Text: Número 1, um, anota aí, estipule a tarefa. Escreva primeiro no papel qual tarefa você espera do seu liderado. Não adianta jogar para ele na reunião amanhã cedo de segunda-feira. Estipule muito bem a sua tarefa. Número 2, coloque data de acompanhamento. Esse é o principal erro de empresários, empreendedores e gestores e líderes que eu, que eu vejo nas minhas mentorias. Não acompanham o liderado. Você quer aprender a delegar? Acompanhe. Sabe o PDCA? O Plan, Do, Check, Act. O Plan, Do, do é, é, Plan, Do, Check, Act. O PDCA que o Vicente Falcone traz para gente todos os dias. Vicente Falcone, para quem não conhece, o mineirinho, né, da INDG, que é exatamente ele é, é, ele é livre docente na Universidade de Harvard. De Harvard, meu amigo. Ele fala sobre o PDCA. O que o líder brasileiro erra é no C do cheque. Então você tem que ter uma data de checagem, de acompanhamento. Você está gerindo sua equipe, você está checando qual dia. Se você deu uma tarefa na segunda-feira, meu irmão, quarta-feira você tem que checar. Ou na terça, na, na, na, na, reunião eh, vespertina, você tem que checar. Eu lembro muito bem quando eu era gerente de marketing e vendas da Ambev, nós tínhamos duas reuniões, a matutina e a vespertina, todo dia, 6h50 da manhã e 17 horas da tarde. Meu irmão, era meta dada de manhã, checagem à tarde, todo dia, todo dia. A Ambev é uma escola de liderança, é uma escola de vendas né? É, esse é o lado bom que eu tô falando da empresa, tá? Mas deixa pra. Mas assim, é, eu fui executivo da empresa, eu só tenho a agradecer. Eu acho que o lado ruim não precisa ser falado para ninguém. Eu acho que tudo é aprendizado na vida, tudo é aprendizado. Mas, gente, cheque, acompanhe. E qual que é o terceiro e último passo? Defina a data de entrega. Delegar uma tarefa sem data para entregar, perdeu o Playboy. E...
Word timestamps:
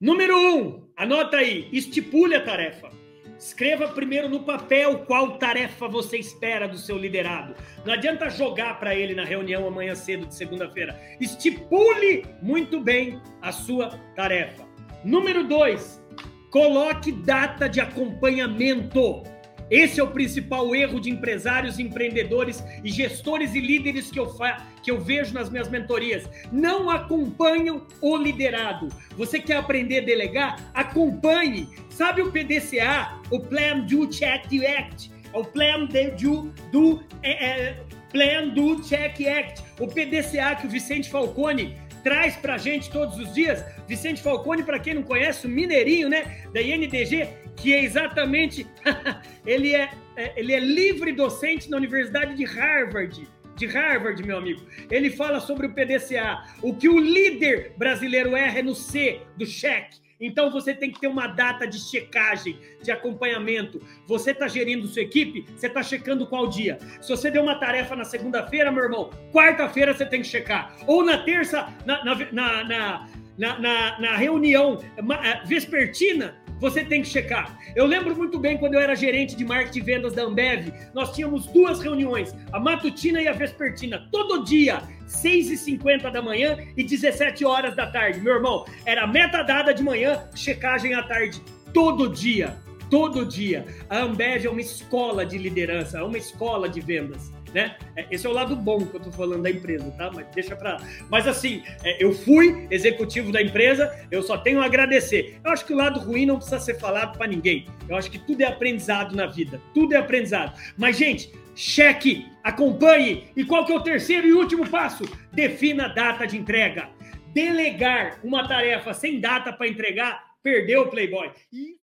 Número 0.00 0.36
1, 0.36 0.56
um, 0.56 0.88
anota 0.96 1.38
aí, 1.38 1.68
estipule 1.72 2.34
a 2.34 2.44
tarefa. 2.44 2.90
Escreva 3.38 3.86
primeiro 3.88 4.28
no 4.28 4.40
papel 4.40 4.98
qual 5.06 5.38
tarefa 5.38 5.86
você 5.86 6.18
espera 6.18 6.66
do 6.66 6.76
seu 6.76 6.98
liderado. 6.98 7.54
Não 7.84 7.92
adianta 7.92 8.28
jogar 8.28 8.80
para 8.80 8.96
ele 8.96 9.14
na 9.14 9.24
reunião 9.24 9.66
amanhã 9.66 9.94
cedo 9.94 10.26
de 10.26 10.34
segunda-feira. 10.34 11.00
Estipule 11.20 12.24
muito 12.42 12.80
bem 12.80 13.20
a 13.40 13.52
sua 13.52 13.90
tarefa. 14.16 14.66
Número 15.04 15.44
2, 15.44 16.02
coloque 16.50 17.12
data 17.12 17.68
de 17.68 17.80
acompanhamento. 17.80 19.22
Esse 19.70 20.00
é 20.00 20.02
o 20.02 20.10
principal 20.10 20.74
erro 20.74 21.00
de 21.00 21.10
empresários, 21.10 21.78
empreendedores 21.78 22.64
e 22.82 22.90
gestores 22.90 23.54
e 23.54 23.60
líderes 23.60 24.10
que 24.10 24.18
eu, 24.18 24.34
que 24.82 24.90
eu 24.90 25.00
vejo 25.00 25.34
nas 25.34 25.50
minhas 25.50 25.68
mentorias. 25.68 26.28
Não 26.50 26.88
acompanham 26.88 27.86
o 28.00 28.16
liderado. 28.16 28.88
Você 29.16 29.38
quer 29.38 29.56
aprender 29.56 29.98
a 29.98 30.04
delegar? 30.04 30.70
Acompanhe. 30.74 31.68
Sabe 31.90 32.22
o 32.22 32.32
PDCA? 32.32 33.18
O 33.30 33.40
Plan, 33.40 33.80
Do, 33.80 34.06
Check, 34.06 34.46
Act. 34.64 35.10
O 35.32 35.44
Plan, 35.44 35.86
Do, 35.86 36.52
do 36.72 37.02
é, 37.22 37.44
é, 37.44 37.76
Plan, 38.10 38.48
Do, 38.48 38.82
Check, 38.82 39.20
Act. 39.26 39.62
O 39.78 39.86
PDCA 39.86 40.56
que 40.56 40.66
o 40.66 40.70
Vicente 40.70 41.10
Falcone 41.10 41.76
traz 42.02 42.36
para 42.36 42.56
gente 42.56 42.90
todos 42.90 43.18
os 43.18 43.34
dias. 43.34 43.64
Vicente 43.86 44.22
Falcone, 44.22 44.62
para 44.62 44.78
quem 44.78 44.94
não 44.94 45.02
conhece, 45.02 45.46
o 45.46 45.50
mineirinho, 45.50 46.08
né, 46.08 46.42
da 46.52 46.60
INDG, 46.62 47.28
que 47.56 47.74
é 47.74 47.82
exatamente 47.82 48.66
ele 49.46 49.74
é, 49.74 49.90
é, 50.16 50.32
ele 50.36 50.52
é 50.52 50.60
livre 50.60 51.12
docente 51.12 51.70
na 51.70 51.76
Universidade 51.76 52.34
de 52.34 52.44
Harvard. 52.44 53.28
De 53.56 53.66
Harvard, 53.66 54.22
meu 54.24 54.38
amigo. 54.38 54.62
Ele 54.90 55.10
fala 55.10 55.40
sobre 55.40 55.66
o 55.66 55.74
PDCA. 55.74 56.44
O 56.62 56.74
que 56.74 56.88
o 56.88 56.98
líder 56.98 57.72
brasileiro 57.76 58.36
erra 58.36 58.60
é 58.60 58.62
no 58.62 58.74
C 58.74 59.20
do 59.36 59.44
cheque. 59.44 59.98
Então 60.20 60.50
você 60.50 60.74
tem 60.74 60.90
que 60.90 61.00
ter 61.00 61.06
uma 61.06 61.28
data 61.28 61.66
de 61.66 61.78
checagem, 61.78 62.58
de 62.82 62.90
acompanhamento. 62.90 63.80
Você 64.06 64.32
está 64.32 64.48
gerindo 64.48 64.86
sua 64.88 65.02
equipe, 65.02 65.44
você 65.56 65.68
está 65.68 65.82
checando 65.82 66.26
qual 66.26 66.48
dia. 66.48 66.78
Se 67.00 67.08
você 67.08 67.30
deu 67.30 67.42
uma 67.42 67.54
tarefa 67.54 67.94
na 67.94 68.04
segunda-feira, 68.04 68.72
meu 68.72 68.84
irmão, 68.84 69.10
quarta-feira 69.32 69.94
você 69.94 70.04
tem 70.04 70.22
que 70.22 70.26
checar. 70.26 70.76
Ou 70.86 71.04
na 71.04 71.18
terça, 71.18 71.72
na, 71.86 72.04
na, 72.04 73.08
na, 73.38 74.00
na, 74.00 74.16
reunião 74.16 74.80
eh, 74.96 75.42
vespertina, 75.46 76.36
você 76.60 76.84
tem 76.84 77.02
que 77.02 77.08
checar. 77.08 77.58
Eu 77.74 77.86
lembro 77.86 78.16
muito 78.16 78.38
bem 78.38 78.58
quando 78.58 78.74
eu 78.74 78.80
era 78.80 78.94
gerente 78.94 79.36
de 79.36 79.44
marketing 79.44 79.78
e 79.78 79.82
vendas 79.82 80.12
da 80.14 80.22
Ambev, 80.22 80.72
nós 80.94 81.14
tínhamos 81.14 81.46
duas 81.46 81.80
reuniões, 81.80 82.34
a 82.52 82.60
matutina 82.60 83.20
e 83.22 83.28
a 83.28 83.32
vespertina, 83.32 84.08
todo 84.10 84.44
dia, 84.44 84.82
6h50 85.06 86.10
da 86.10 86.22
manhã 86.22 86.58
e 86.76 86.84
17 86.84 87.44
horas 87.44 87.74
da 87.74 87.86
tarde. 87.86 88.20
Meu 88.20 88.34
irmão, 88.34 88.64
era 88.84 89.06
meta 89.06 89.42
dada 89.42 89.72
de 89.72 89.82
manhã, 89.82 90.24
checagem 90.34 90.94
à 90.94 91.02
tarde, 91.02 91.40
todo 91.72 92.08
dia, 92.08 92.56
todo 92.90 93.24
dia. 93.24 93.64
A 93.88 94.00
Ambev 94.00 94.46
é 94.46 94.50
uma 94.50 94.60
escola 94.60 95.24
de 95.24 95.38
liderança, 95.38 95.98
é 95.98 96.02
uma 96.02 96.18
escola 96.18 96.68
de 96.68 96.80
vendas 96.80 97.37
né? 97.52 97.76
É, 97.96 98.06
esse 98.10 98.26
é 98.26 98.30
o 98.30 98.32
lado 98.32 98.54
bom 98.56 98.84
que 98.84 98.94
eu 98.94 99.00
tô 99.00 99.12
falando 99.12 99.42
da 99.42 99.50
empresa, 99.50 99.90
tá? 99.92 100.10
Mas 100.12 100.26
deixa 100.34 100.56
pra. 100.56 100.78
Mas 101.10 101.26
assim, 101.26 101.62
é, 101.84 102.02
eu 102.02 102.12
fui 102.12 102.66
executivo 102.70 103.32
da 103.32 103.42
empresa, 103.42 103.94
eu 104.10 104.22
só 104.22 104.38
tenho 104.38 104.60
a 104.60 104.66
agradecer. 104.66 105.38
Eu 105.44 105.50
acho 105.50 105.64
que 105.64 105.72
o 105.72 105.76
lado 105.76 106.00
ruim 106.00 106.26
não 106.26 106.36
precisa 106.36 106.60
ser 106.60 106.78
falado 106.78 107.16
para 107.16 107.26
ninguém. 107.26 107.66
Eu 107.88 107.96
acho 107.96 108.10
que 108.10 108.18
tudo 108.18 108.42
é 108.42 108.46
aprendizado 108.46 109.14
na 109.14 109.26
vida, 109.26 109.60
tudo 109.74 109.94
é 109.94 109.98
aprendizado. 109.98 110.58
Mas, 110.76 110.96
gente, 110.96 111.32
cheque, 111.54 112.26
acompanhe. 112.44 113.28
E 113.36 113.44
qual 113.44 113.64
que 113.64 113.72
é 113.72 113.76
o 113.76 113.82
terceiro 113.82 114.26
e 114.26 114.32
último 114.32 114.68
passo? 114.68 115.04
Defina 115.32 115.86
a 115.86 115.88
data 115.88 116.26
de 116.26 116.38
entrega. 116.38 116.88
Delegar 117.34 118.20
uma 118.24 118.46
tarefa 118.46 118.94
sem 118.94 119.20
data 119.20 119.52
para 119.52 119.68
entregar, 119.68 120.24
perdeu 120.42 120.82
o 120.82 120.88
Playboy. 120.88 121.30
E... 121.52 121.76